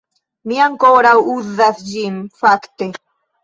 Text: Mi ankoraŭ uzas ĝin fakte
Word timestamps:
Mi 0.51 0.57
ankoraŭ 0.65 1.11
uzas 1.35 1.87
ĝin 1.93 2.19
fakte 2.43 2.93